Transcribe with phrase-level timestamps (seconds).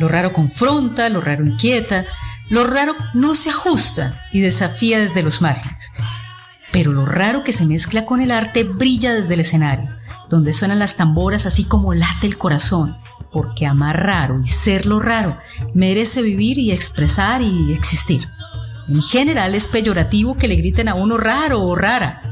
[0.00, 2.06] Lo raro confronta, lo raro inquieta,
[2.48, 5.92] lo raro no se ajusta y desafía desde los márgenes.
[6.72, 9.90] Pero lo raro que se mezcla con el arte brilla desde el escenario,
[10.30, 12.96] donde suenan las tamboras así como late el corazón,
[13.30, 15.36] porque amar raro y ser lo raro
[15.74, 18.26] merece vivir y expresar y existir.
[18.88, 22.22] En general es peyorativo que le griten a uno raro o rara,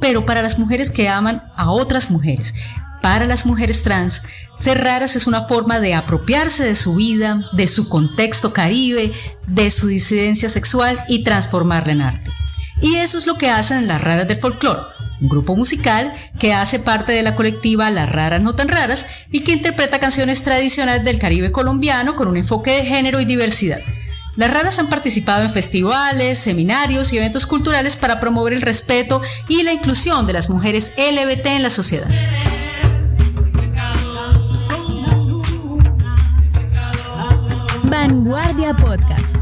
[0.00, 2.54] pero para las mujeres que aman a otras mujeres,
[3.00, 4.22] para las mujeres trans,
[4.54, 9.12] ser raras es una forma de apropiarse de su vida, de su contexto caribe,
[9.46, 12.30] de su disidencia sexual y transformarla en arte.
[12.82, 14.82] Y eso es lo que hacen las raras del folclore,
[15.20, 19.40] un grupo musical que hace parte de la colectiva Las Raras No Tan Raras y
[19.40, 23.80] que interpreta canciones tradicionales del Caribe colombiano con un enfoque de género y diversidad.
[24.36, 29.62] Las raras han participado en festivales, seminarios y eventos culturales para promover el respeto y
[29.62, 32.08] la inclusión de las mujeres LBT en la sociedad.
[38.60, 39.36] Podcast.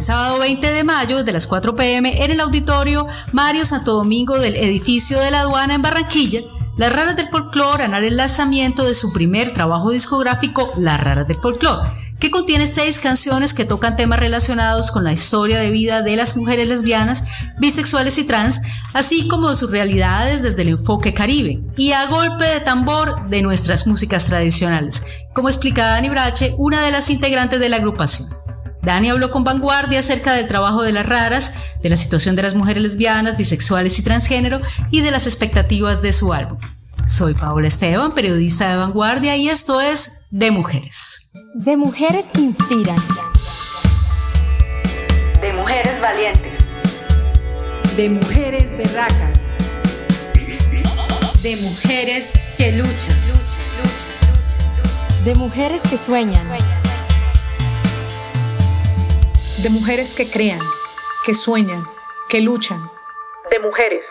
[0.00, 4.56] Sábado 20 de mayo, desde las 4 pm, en el auditorio Mario Santo Domingo del
[4.56, 6.40] edificio de la aduana en Barranquilla,
[6.76, 11.36] las Raras del Folclore harán el lanzamiento de su primer trabajo discográfico, Las Raras del
[11.36, 16.16] Folclore, que contiene seis canciones que tocan temas relacionados con la historia de vida de
[16.16, 17.22] las mujeres lesbianas,
[17.58, 18.60] bisexuales y trans,
[18.92, 23.42] así como de sus realidades desde el enfoque caribe y a golpe de tambor de
[23.42, 28.43] nuestras músicas tradicionales, como explica Dani Brache, una de las integrantes de la agrupación.
[28.84, 32.54] Dani habló con Vanguardia acerca del trabajo de las raras, de la situación de las
[32.54, 36.58] mujeres lesbianas, bisexuales y transgénero y de las expectativas de su álbum.
[37.06, 41.32] Soy Paola Esteban, periodista de Vanguardia y esto es De Mujeres.
[41.54, 42.96] De mujeres que inspiran.
[45.40, 46.58] De mujeres valientes.
[47.96, 49.38] De mujeres berracas.
[51.42, 53.16] De mujeres que luchan.
[55.24, 56.48] De mujeres que sueñan.
[59.64, 60.60] De mujeres que crean,
[61.24, 61.86] que sueñan,
[62.28, 62.86] que luchan.
[63.50, 64.04] De mujeres.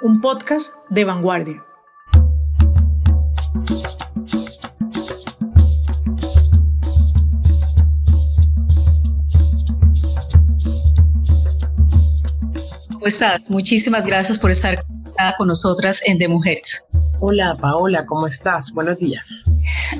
[0.00, 1.62] Un podcast de vanguardia.
[12.90, 13.50] ¿Cómo estás?
[13.50, 14.82] Muchísimas gracias por estar
[15.36, 16.88] con nosotras en De Mujeres.
[17.20, 18.72] Hola Paola, ¿cómo estás?
[18.72, 19.28] Buenos días.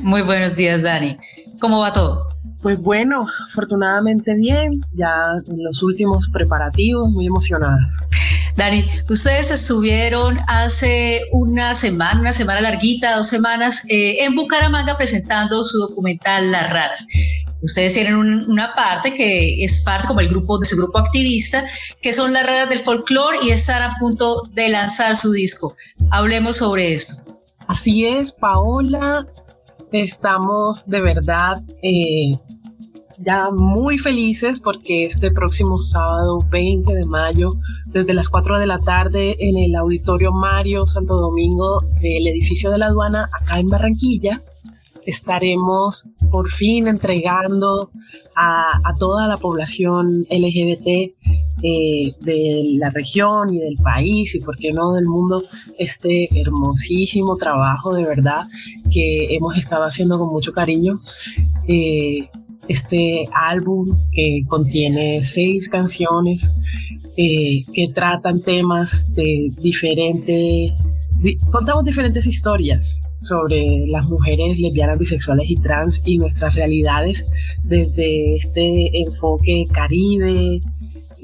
[0.01, 1.19] Muy buenos días, Dani.
[1.61, 2.34] ¿Cómo va todo?
[2.65, 8.09] Pues bueno, afortunadamente bien, ya en los últimos preparativos, muy emocionadas.
[8.57, 15.63] Dani, ustedes estuvieron hace una semana, una semana larguita, dos semanas, eh, en Bucaramanga presentando
[15.63, 17.07] su documental Las Raras.
[17.61, 21.63] Ustedes tienen una parte que es parte como el grupo de su grupo activista,
[22.01, 25.75] que son las raras del folclore y están a punto de lanzar su disco.
[26.11, 27.35] Hablemos sobre esto.
[27.69, 29.27] Así es, Paola.
[29.95, 32.33] Estamos de verdad eh,
[33.21, 37.53] ya muy felices porque este próximo sábado 20 de mayo,
[37.87, 42.79] desde las 4 de la tarde en el Auditorio Mario Santo Domingo del edificio de
[42.79, 44.43] la aduana, acá en Barranquilla,
[45.07, 47.93] estaremos por fin entregando
[48.35, 51.15] a, toda la población LGBT
[51.67, 55.43] eh, de la región y del país y, por qué no, del mundo,
[55.79, 58.43] este hermosísimo trabajo de verdad
[58.93, 61.01] que hemos estado haciendo con mucho cariño.
[61.67, 62.29] Eh,
[62.69, 66.51] este álbum que contiene seis canciones
[67.17, 70.71] eh, que tratan temas de diferentes,
[71.51, 77.25] contamos diferentes historias sobre las mujeres lesbianas, bisexuales y trans y nuestras realidades
[77.63, 80.61] desde este enfoque caribe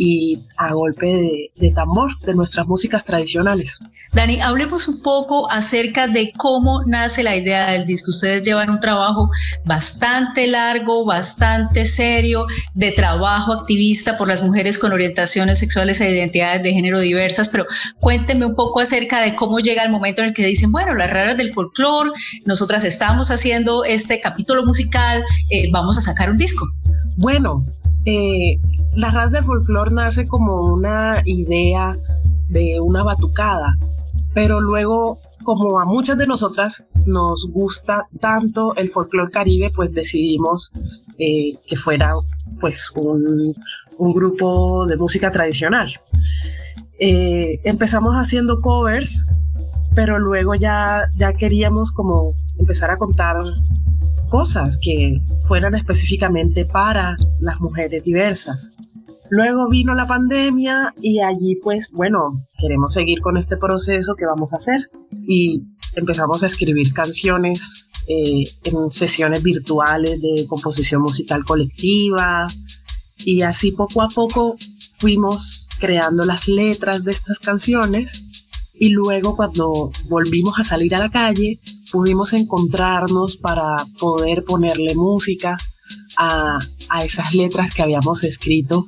[0.02, 3.78] y a golpe de tambor de nuestras músicas tradicionales.
[4.14, 8.10] Dani, hablemos un poco acerca de cómo nace la idea del disco.
[8.10, 9.28] Ustedes llevan un trabajo
[9.66, 16.62] bastante largo, bastante serio, de trabajo activista por las mujeres con orientaciones sexuales e identidades
[16.62, 17.66] de género diversas, pero
[18.00, 21.10] cuéntenme un poco acerca de cómo llega el momento en el que dicen, bueno, las
[21.10, 22.10] raras del folclore,
[22.46, 26.64] nosotras estamos haciendo este capítulo musical, eh, vamos a sacar un disco.
[27.18, 27.62] Bueno,
[28.04, 28.60] eh,
[28.96, 31.94] las raras del folclore nace como una idea
[32.48, 33.76] de una batucada
[34.32, 40.72] pero luego, como a muchas de nosotras nos gusta tanto el folclore caribe, pues decidimos
[41.18, 42.12] eh, que fuera
[42.60, 43.54] pues un,
[43.98, 45.90] grupo de música tradicional.
[47.00, 49.26] Eh, empezamos haciendo covers,
[49.94, 53.36] pero luego ya, ya queríamos como empezar a contar
[54.30, 58.76] cosas que fueran específicamente para las mujeres diversas.
[59.30, 64.54] Luego vino la pandemia y allí pues bueno, queremos seguir con este proceso que vamos
[64.54, 64.80] a hacer
[65.26, 65.62] y
[65.94, 72.48] empezamos a escribir canciones eh, en sesiones virtuales de composición musical colectiva
[73.18, 74.56] y así poco a poco
[74.98, 78.22] fuimos creando las letras de estas canciones
[78.80, 81.60] y luego cuando volvimos a salir a la calle
[81.92, 85.58] pudimos encontrarnos para poder ponerle música
[86.16, 86.58] a,
[87.04, 88.86] esas letras que habíamos escrito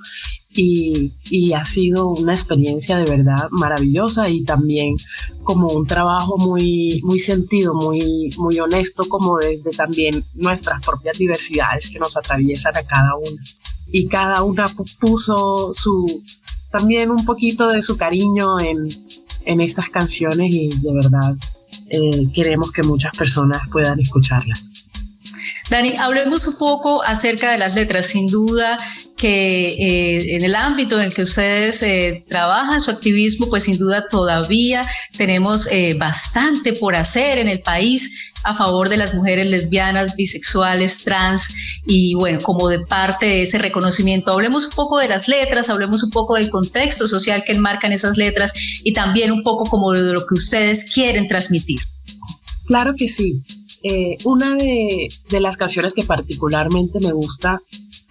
[0.49, 1.13] y,
[1.53, 4.97] ha sido una experiencia de verdad maravillosa y también
[5.45, 11.89] como un trabajo muy, muy sentido, muy, muy honesto, como desde también nuestras propias diversidades
[11.89, 13.43] que nos atraviesan a cada una.
[13.93, 16.23] Y cada una puso su,
[16.71, 18.89] también un poquito de su cariño en,
[19.45, 21.37] en estas canciones y de verdad
[21.89, 24.73] eh, queremos que muchas personas puedan escucharlas.
[25.73, 28.05] Dani, hablemos un poco acerca de las letras.
[28.05, 28.77] Sin duda
[29.17, 33.79] que eh, en el ámbito en el que ustedes eh, trabajan su activismo, pues sin
[33.79, 34.87] duda todavía
[35.17, 41.05] tenemos eh, bastante por hacer en el país a favor de las mujeres lesbianas, bisexuales,
[41.05, 41.49] trans
[41.87, 44.31] y bueno, como de parte de ese reconocimiento.
[44.31, 48.19] Hablemos un poco de las letras, hablemos un poco del contexto social que enmarcan esas
[48.19, 48.53] letras
[48.85, 51.81] y también un poco como de lo que ustedes quieren transmitir.
[52.67, 53.43] Claro que sí.
[53.83, 57.61] Eh, una de, las canciones que particularmente me gusta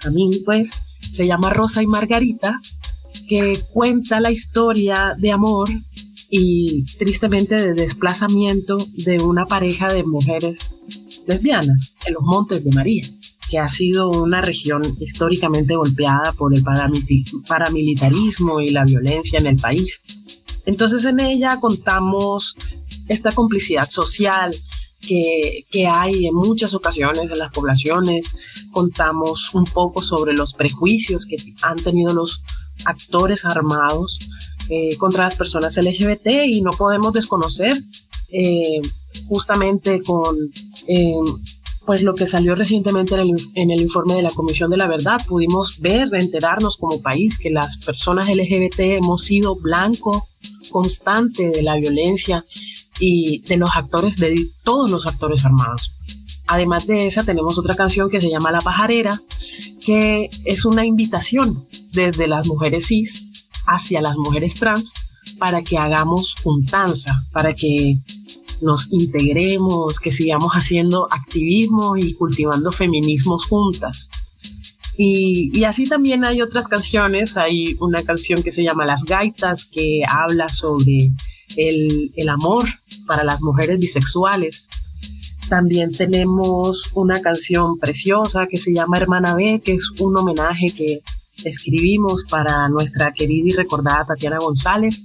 [0.03, 0.71] a mí, pues,
[1.12, 2.59] se llama Rosa y Margarita,
[3.27, 5.69] que cuenta la historia de amor
[6.29, 10.75] y tristemente de desplazamiento de una pareja de mujeres
[11.27, 13.07] lesbianas en los Montes de María,
[13.50, 19.57] que ha sido una región históricamente golpeada por el paramilitarismo y la violencia en el
[19.57, 20.01] país.
[20.65, 22.56] Entonces en ella contamos
[23.07, 24.56] esta complicidad social,
[25.01, 28.33] que, hay en muchas ocasiones en las poblaciones.
[28.71, 32.44] Contamos un poco sobre los prejuicios que han tenido los
[32.86, 34.19] actores armados
[34.69, 37.81] eh, contra las personas LGBT y no podemos desconocer
[38.30, 38.80] eh,
[39.27, 40.38] justamente con
[40.88, 41.13] eh,
[41.86, 44.88] pues lo que salió recientemente en el, en el, informe de la Comisión de la
[44.88, 50.27] Verdad, pudimos ver, enterarnos como país que las personas LGBT hemos sido blanco
[50.69, 52.45] constante de la violencia
[53.01, 55.94] y de los actores, de todos los actores armados.
[56.48, 59.21] Además de esa, tenemos otra canción que se llama La Pajarera,
[59.83, 63.24] que es una invitación desde las mujeres cis
[63.65, 64.94] hacia las mujeres trans
[65.39, 68.00] para que hagamos juntanza, para que
[68.62, 74.09] nos integremos, que sigamos haciendo activismo y cultivando feminismos juntas.
[74.98, 79.65] Y, y, así también hay otras canciones, hay una canción que se llama Las Gaitas,
[79.65, 81.12] que habla sobre
[81.57, 82.65] el, amor
[83.07, 84.69] para las mujeres bisexuales.
[85.50, 91.01] También tenemos una canción preciosa que se llama Hermana B, que es un homenaje que
[91.44, 95.03] escribimos para nuestra querida y recordada Tatiana González,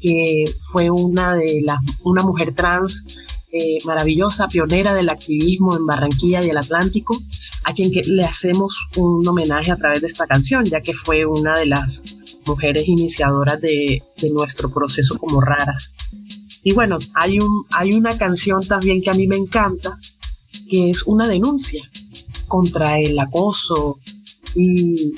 [0.00, 3.04] que fue una de las, una mujer trans
[3.52, 7.18] eh, maravillosa, pionera del activismo en Barranquilla y el Atlántico,
[7.64, 11.56] a quien le hacemos un homenaje a través de esta canción, ya que fue una
[11.56, 12.02] de las
[12.46, 15.92] mujeres iniciadoras de, de nuestro proceso como raras.
[16.62, 19.96] Y bueno, hay, un, hay una canción también que a mí me encanta,
[20.68, 21.88] que es una denuncia
[22.48, 23.98] contra el acoso
[24.54, 25.12] y,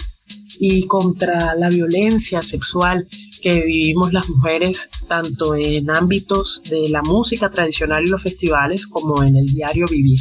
[0.59, 3.09] y contra la violencia sexual
[3.41, 9.23] que vivimos las mujeres tanto en ámbitos de la música tradicional y los festivales como
[9.23, 10.21] en el diario vivir.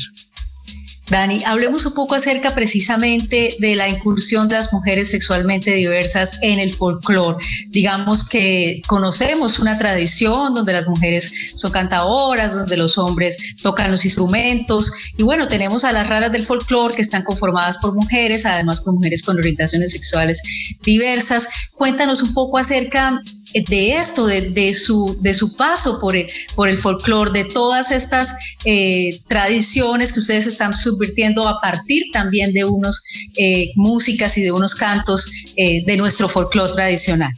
[1.10, 6.60] Dani, hablemos un poco acerca precisamente de la incursión de las mujeres sexualmente diversas en
[6.60, 7.38] el folclore.
[7.70, 14.04] Digamos que conocemos una tradición donde las mujeres son cantadoras, donde los hombres tocan los
[14.04, 18.82] instrumentos y bueno, tenemos a las raras del folclore que están conformadas por mujeres, además
[18.82, 20.42] por mujeres con orientaciones sexuales
[20.84, 21.48] diversas.
[21.74, 23.22] Cuéntanos un poco acerca
[23.54, 28.36] de esto, de, su, de su paso por el, por el folclore, de todas estas
[28.66, 33.02] eh, tradiciones que ustedes están subvirtiendo a partir también de unos
[33.38, 37.34] eh, músicas y de unos cantos eh, de nuestro folclore tradicional.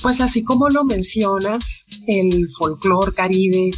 [0.00, 3.70] Pues así como lo mencionas, el folclore caribe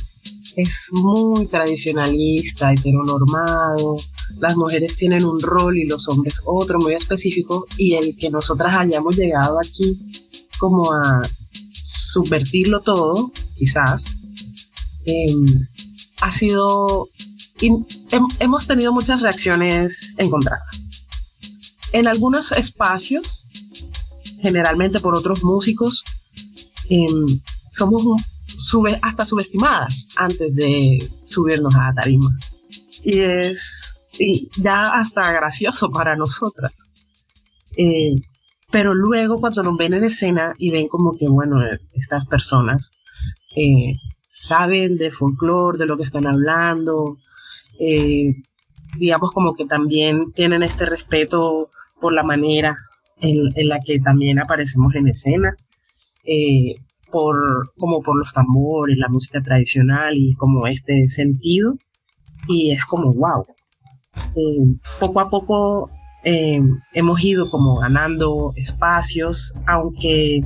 [0.57, 3.97] es muy tradicionalista, heteronormado,
[4.39, 8.75] las mujeres tienen un rol y los hombres otro muy específico y el que nosotras
[8.77, 9.99] hayamos llegado aquí
[10.61, 11.23] como a
[12.13, 14.05] subvertirlo todo, quizás,
[15.07, 15.67] em,
[16.21, 17.09] ha sido,
[18.39, 20.91] hemos tenido muchas reacciones encontradas.
[21.93, 23.49] En algunos espacios,
[24.41, 26.05] generalmente por otros músicos,
[26.89, 27.41] em,
[27.71, 28.05] somos
[28.59, 32.31] sube, hasta subestimadas antes de subirnos a la tarima.
[33.03, 33.95] Y es
[34.57, 36.91] ya hasta gracioso para nosotras.
[37.77, 38.15] Eh,
[38.71, 41.59] pero luego cuando nos ven en escena y ven como que, bueno,
[41.93, 42.93] estas personas
[43.57, 43.97] eh,
[44.29, 47.19] saben de folclore, de lo que están hablando,
[47.81, 48.35] eh,
[48.97, 52.77] digamos como que también tienen este respeto por la manera
[53.21, 55.55] en, la que también aparecemos en escena,
[56.25, 56.77] eh,
[57.11, 61.75] por, como por los tambores, la música tradicional y como este sentido.
[62.49, 63.45] Y es como, wow.
[64.99, 65.91] poco a poco
[66.23, 70.43] hemos ido como ganando espacios, aunque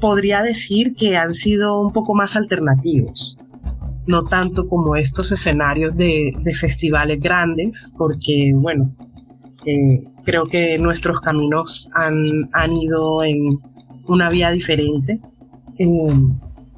[0.00, 3.38] podría decir que han sido un poco más alternativos,
[4.06, 8.92] no tanto como estos escenarios de, festivales grandes, porque bueno,
[9.64, 13.60] eh, creo que nuestros caminos han, han, ido en
[14.08, 15.20] una vía diferente.
[15.78, 15.86] Eh,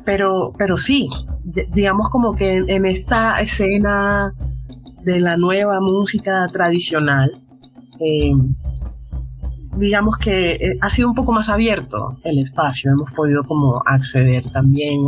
[0.04, 1.09] pero, pero sí,
[1.45, 4.35] digamos como que en, esta escena
[5.02, 7.43] de la nueva música tradicional,
[8.00, 8.32] eh,
[9.76, 12.92] digamos que eh, ha sido un poco más abierto el espacio.
[12.92, 15.00] Hemos podido como acceder también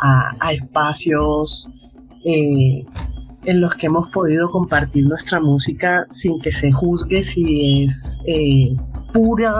[0.00, 1.70] a, espacios
[2.26, 2.84] eh,
[3.44, 8.18] en los que hemos podido compartir nuestra música sin que se juzgue si es
[9.14, 9.54] pura,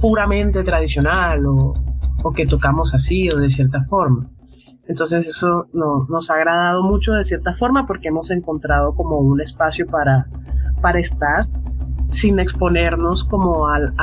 [0.00, 1.74] puramente tradicional o,
[2.34, 4.30] que tocamos así o de cierta forma.
[4.86, 9.86] Entonces eso nos ha agradado mucho de cierta forma porque hemos encontrado como un espacio
[9.86, 10.28] para,
[10.82, 11.46] para estar
[12.10, 13.94] sin exponernos como al,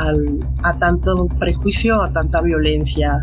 [0.63, 3.21] a tanto prejuicio, a tanta violencia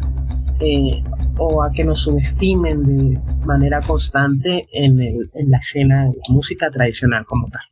[0.61, 1.03] eh,
[1.39, 7.27] o a que nos subestimen de manera constante en, en la escena de música tradicional
[7.27, 7.63] como tal.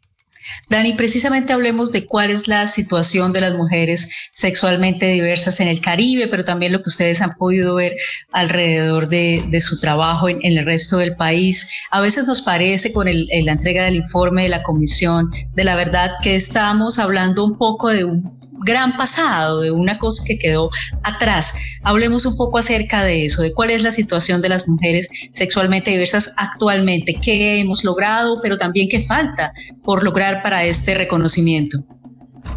[0.69, 5.81] Dani, precisamente hablemos de cuál es la situación de las mujeres sexualmente diversas en el
[5.81, 7.93] Caribe, pero también lo que ustedes han podido ver
[8.33, 11.71] alrededor de, su trabajo en, el resto del país.
[11.91, 16.13] A veces nos parece con la entrega del informe de la Comisión de la Verdad
[16.23, 20.71] que estamos hablando un poco de un gran pasado, de una cosa que quedó
[21.03, 21.55] atrás.
[21.83, 25.91] Hablemos un poco acerca de eso, de cuál es la situación de las mujeres sexualmente
[25.91, 29.53] diversas actualmente, qué hemos logrado, pero también qué falta
[29.83, 31.85] por lograr para este reconocimiento.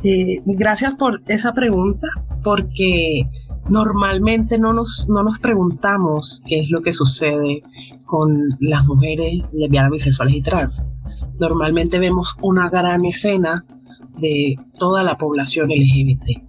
[0.03, 2.07] Eh, gracias por esa pregunta,
[2.43, 3.29] porque
[3.69, 7.63] normalmente no nos, no nos preguntamos qué es lo que sucede
[8.05, 10.85] con las mujeres lesbianas, bisexuales y trans.
[11.39, 13.65] Normalmente vemos una gran escena
[14.17, 16.41] de toda la población LGBT.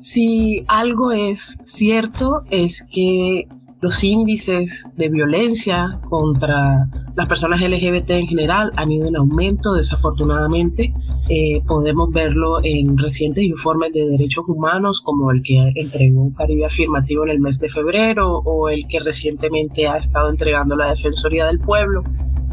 [0.00, 3.48] Si algo es cierto es que
[3.80, 10.92] los índices de violencia contra las personas LGBT en general han ido en aumento, desafortunadamente.
[11.28, 17.24] Eh, podemos verlo en recientes informes de derechos humanos, como el que entregó Caribe Afirmativo
[17.24, 21.60] en el mes de febrero o el que recientemente ha estado entregando la Defensoría del
[21.60, 22.02] Pueblo.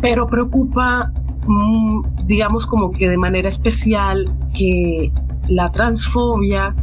[0.01, 1.12] Pero preocupa
[2.25, 5.12] digamos como que de manera especial que
[5.48, 6.75] la transfobia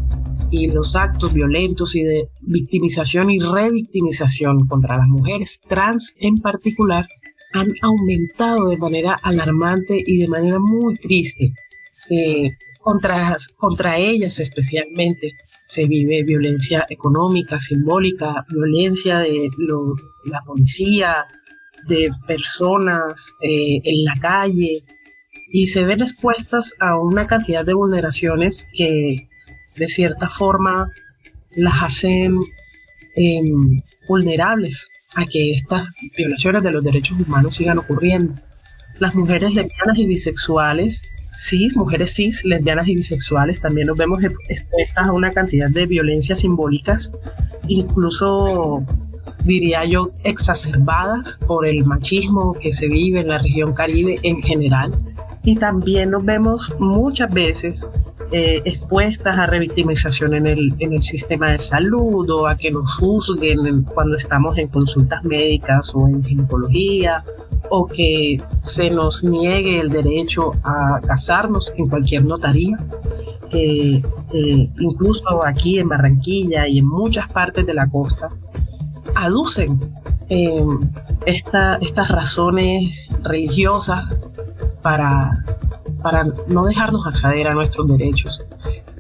[0.51, 7.07] y los actos violentos y de victimización y revictimización contra las mujeres trans en particular
[7.55, 11.53] han aumentado de manera alarmante y de manera muy triste.
[12.11, 12.51] Eh,
[12.81, 15.33] contra, contra ellas especialmente
[15.67, 19.49] se vive violencia económica, simbólica, violencia de
[20.25, 21.25] la policía,
[21.89, 24.85] de personas eh, en la calle
[25.51, 29.29] y se ven expuestas a una cantidad de vulneraciones que
[29.77, 30.89] de cierta forma
[31.55, 32.39] las hacen
[33.17, 38.35] em, vulnerables a que estas violaciones de los derechos humanos sigan ocurriendo.
[38.99, 41.03] Las mujeres lesbianas y bisexuales,
[41.43, 46.41] cis, mujeres cis, lesbianas y bisexuales, también nos vemos expuestas a una cantidad de violencias
[46.41, 47.11] simbólicas,
[47.69, 48.87] incluso
[49.45, 54.93] diría yo, exacerbadas por el machismo que se vive en la región caribe en general.
[55.45, 57.89] Y también nos vemos muchas veces
[58.31, 62.95] eh, expuestas a revictimización en el, en el sistema de salud o a que nos
[62.95, 67.25] juzguen cuando estamos en consultas médicas o en ginecología
[67.71, 72.77] o que se nos niegue el derecho a casarnos en cualquier notaría.
[73.53, 74.01] eh,
[74.79, 78.29] incluso aquí en Barranquilla y en muchas partes de la costa
[79.15, 79.81] aducen
[80.29, 80.65] eh,
[81.27, 84.05] estas razones religiosas
[84.83, 85.45] para,
[86.03, 88.43] para no dejarnos acceder a nuestros derechos.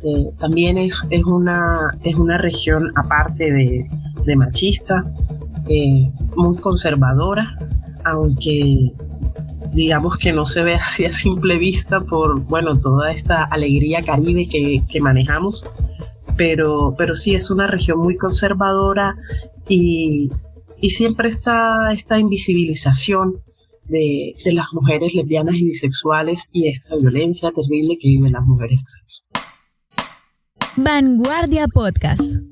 [0.04, 5.04] Eh, también es, es, una, es una región aparte de, machista,
[5.68, 7.56] eh, muy conservadora,
[8.04, 8.92] aunque
[9.72, 14.48] digamos que no se ve así a simple vista por, bueno, toda esta alegría caribe
[14.48, 15.64] que, que manejamos,
[16.36, 19.16] pero, pero sí es una región muy conservadora
[19.68, 20.30] y,
[20.90, 23.42] siempre está esta invisibilización
[23.84, 29.24] de, las mujeres lesbianas y bisexuales y esta violencia terrible que viven las mujeres trans.
[30.76, 32.51] Vanguardia Podcast.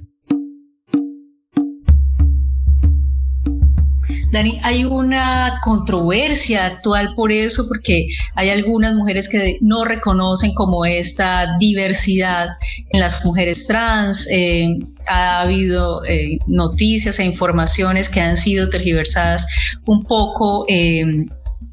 [4.31, 8.07] Dani, hay una controversia actual por eso, porque
[8.37, 12.51] hay algunas mujeres que no reconocen como esta diversidad
[12.91, 14.29] en las mujeres trans.
[14.31, 19.47] Eh, ha habido eh, noticias e informaciones que han sido tergiversadas
[19.87, 21.05] un poco eh,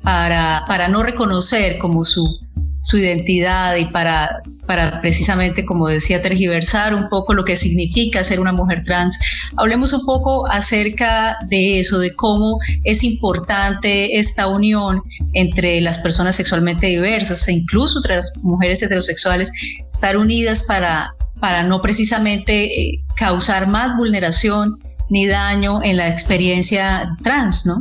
[0.02, 2.40] para, para no reconocer como su
[2.82, 8.40] su identidad y para, para precisamente, como decía, tergiversar un poco lo que significa ser
[8.40, 9.18] una mujer trans.
[9.58, 15.02] Hablemos un poco acerca de eso, de cómo es importante esta unión
[15.34, 19.52] entre las personas sexualmente diversas e incluso entre las mujeres heterosexuales,
[19.92, 24.76] estar unidas para, para no precisamente eh, causar más vulneración
[25.10, 27.76] ni daño en la experiencia trans, ¿no?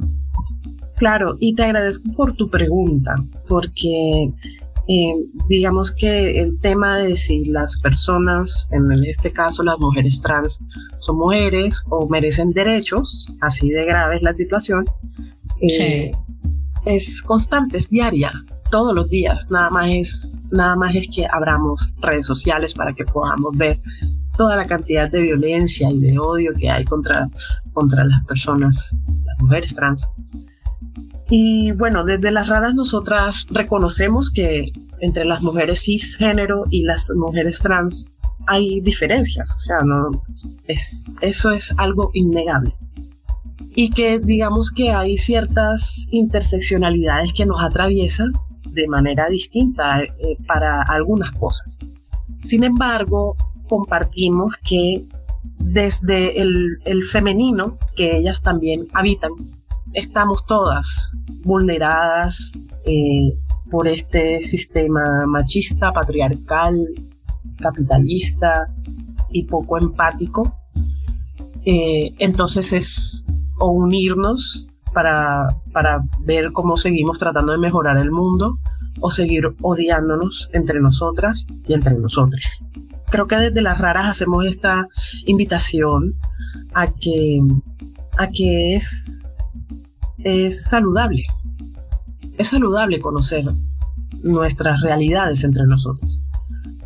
[0.97, 3.15] Claro, y te agradezco por tu pregunta,
[3.49, 4.31] porque
[4.89, 5.15] eh,
[5.49, 10.63] digamos que el tema de si las personas, en este caso las mujeres trans,
[11.01, 14.85] son mujeres o merecen derechos, así de grave es la situación,
[15.61, 16.13] eh,
[16.85, 18.33] es constante, es diaria,
[18.71, 19.51] todos los días.
[19.51, 23.81] Nada más es, nada más es que abramos redes sociales para que podamos ver
[24.37, 27.27] toda la cantidad de violencia y de odio que hay contra,
[27.73, 30.07] contra las personas, las mujeres trans.
[31.29, 37.59] Y bueno, desde las raras nosotras reconocemos que entre las mujeres cisgénero y las mujeres
[37.59, 38.13] trans
[38.47, 40.23] hay diferencias, o sea, no,
[41.21, 42.77] eso es algo innegable.
[43.75, 48.33] Y que digamos que hay ciertas interseccionalidades que nos atraviesan
[48.71, 50.13] de manera distinta eh,
[50.47, 51.77] para algunas cosas.
[52.41, 53.37] Sin embargo,
[53.69, 55.03] compartimos que
[55.59, 59.33] desde el, el femenino, que ellas también habitan,
[59.93, 62.53] estamos todas vulneradas
[62.85, 63.39] eh,
[63.71, 66.87] por este sistema machista, patriarcal,
[67.59, 68.69] capitalista
[69.31, 70.59] y poco empático.
[71.65, 73.25] Eh, entonces es
[73.59, 78.59] o unirnos para, para ver cómo seguimos tratando de mejorar el mundo
[79.01, 82.61] o seguir odiándonos entre nosotras y entre nosotros.
[83.11, 84.89] Creo que desde las raras hacemos esta
[85.27, 86.15] invitación
[86.75, 87.41] a que,
[88.19, 89.06] a que es
[90.27, 91.25] es saludable.
[92.37, 93.45] Es saludable conocer
[94.25, 96.21] nuestras realidades entre nosotros.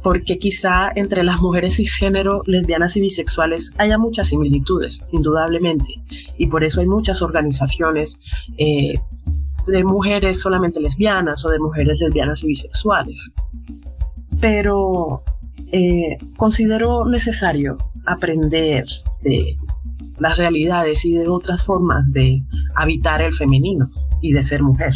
[0.03, 6.03] Porque quizá entre las mujeres cisgénero, lesbianas y bisexuales haya muchas similitudes, indudablemente.
[6.37, 8.18] Y por eso hay muchas organizaciones
[8.59, 8.94] eh,
[9.66, 13.31] de mujeres solamente lesbianas o de mujeres lesbianas y bisexuales.
[14.38, 15.22] Pero
[15.72, 18.85] eh, considero necesario aprender
[19.22, 19.57] de
[20.20, 22.42] las realidades y de otras formas de
[22.76, 23.88] habitar el femenino
[24.20, 24.92] y de ser mujer.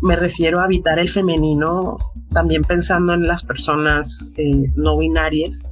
[0.00, 1.98] Me refiero a habitar el femenino
[2.32, 5.62] también pensando en las personas eh, no binarias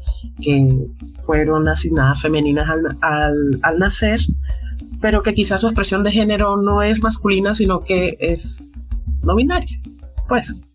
[0.43, 0.87] que
[1.23, 2.67] fueron asignadas femeninas
[3.01, 4.21] al, nacer,
[5.01, 8.91] pero que quizás su expresión de género no es masculina, sino que es
[9.23, 9.81] no binaria.
[10.29, 10.68] Pues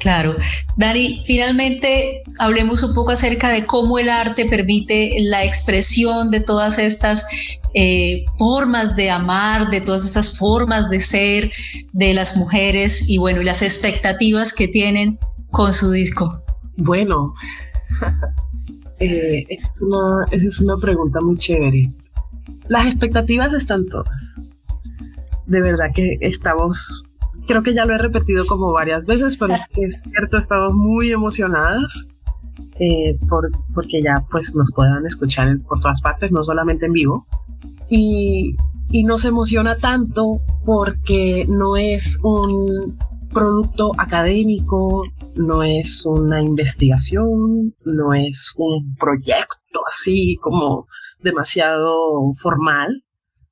[0.00, 0.34] Claro.
[0.78, 6.78] Dani, finalmente hablemos un poco acerca de cómo el arte permite la expresión de todas
[6.78, 7.26] estas
[7.74, 11.52] eh, formas de amar, de todas estas formas de ser
[11.92, 15.18] de las mujeres y bueno, y las expectativas que tienen
[15.50, 16.42] con su disco.
[16.78, 17.34] Bueno,
[19.00, 21.90] eh, es, una, es una pregunta muy chévere.
[22.68, 24.18] Las expectativas están todas.
[25.46, 27.04] De verdad que estamos
[27.50, 30.72] creo que ya lo he repetido como varias veces, pero es que es cierto, estamos
[30.72, 32.08] muy emocionadas
[32.78, 37.26] eh, por, porque ya pues nos puedan escuchar por todas partes, no solamente en vivo.
[37.88, 38.54] Y,
[38.92, 42.96] y nos emociona tanto porque no es un
[43.30, 45.02] producto académico,
[45.34, 50.86] no es una investigación, no es un proyecto así como
[51.20, 53.02] demasiado formal,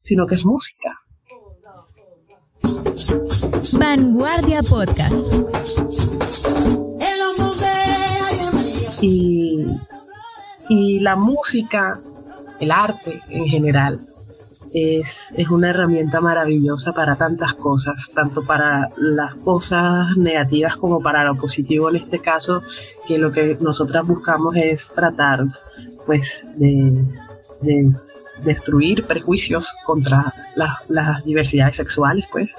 [0.02, 1.00] sino que es música.
[3.72, 5.32] Vanguardia Podcast.
[9.00, 9.64] Y,
[10.68, 12.00] y la música,
[12.60, 14.00] el arte en general,
[14.74, 21.24] es, es, una herramienta maravillosa para tantas cosas, tanto para las cosas negativas como para
[21.24, 22.62] lo positivo en este caso,
[23.06, 25.46] que lo que nosotras buscamos es tratar
[26.06, 27.04] pues de,
[27.62, 27.92] de
[28.42, 30.32] destruir prejuicios contra
[30.88, 32.56] las diversidades sexuales, pues.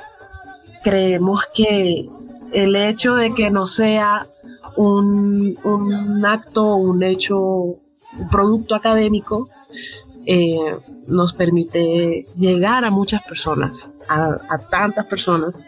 [0.84, 2.08] Creemos que
[2.54, 4.26] el hecho de que no sea
[4.76, 9.48] un, un acto, un hecho, un producto académico,
[10.26, 10.76] eh,
[11.08, 15.64] nos permite llegar a muchas personas, a, tantas personas,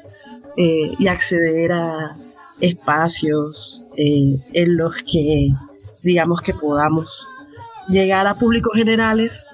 [0.55, 2.13] eh, y acceder a
[2.59, 5.47] espacios eh, en los que
[6.03, 7.29] digamos que podamos
[7.87, 9.47] llegar a públicos generales,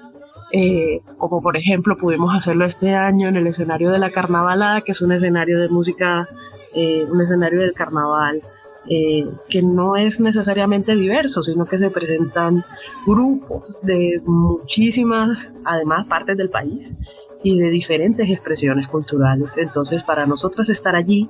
[0.50, 4.92] eh, como por ejemplo pudimos hacerlo este año en el escenario de la Carnavalada, que
[4.92, 6.28] es un escenario de música,
[6.74, 8.40] eh, un escenario del carnaval,
[8.88, 12.64] eh, que no es necesariamente diverso, sino que se presentan
[13.06, 16.94] grupos de muchísimas, además, partes del país
[17.42, 19.58] y de diferentes expresiones culturales.
[19.58, 21.28] Entonces, para nosotras estar allí,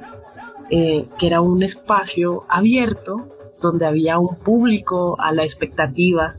[0.70, 3.26] que era un espacio abierto,
[3.62, 6.34] donde había un público a la expectativa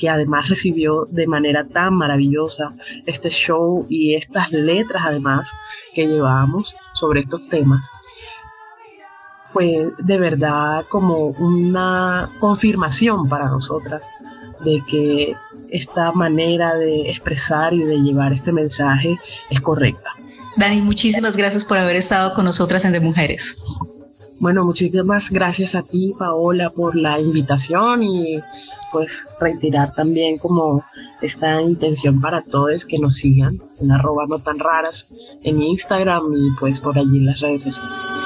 [0.00, 2.72] que además recibió de manera tan maravillosa
[3.06, 5.52] este show y estas letras además
[5.94, 7.90] que llevábamos sobre estos temas.
[9.44, 14.08] Fue de verdad como una confirmación para nosotras
[14.64, 15.34] de que
[15.70, 19.18] esta manera de expresar y de llevar este mensaje
[19.50, 20.10] es correcta.
[20.56, 23.62] Dani, muchísimas gracias por haber estado con nosotras en De Mujeres.
[24.38, 28.40] Bueno, muchísimas gracias a ti, Paola, por la invitación y
[28.92, 30.84] pues retirar también como
[31.20, 36.56] esta intención para todos que nos sigan en arroba no tan raras en Instagram y
[36.58, 38.19] pues por allí en las redes sociales.